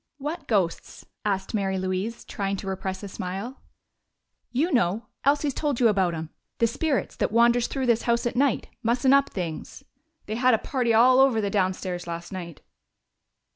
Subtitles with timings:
[0.17, 3.61] "What ghosts?" asked Mary Louise, trying to repress a smile.
[4.51, 5.05] "You know.
[5.25, 6.31] Elsie's told you about 'em.
[6.57, 9.83] The spirits that wanders through this house at night, mussin' up things.
[10.25, 12.61] They had a party all over the downstairs last night."